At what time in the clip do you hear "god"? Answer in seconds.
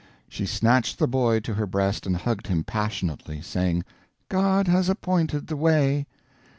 4.29-4.67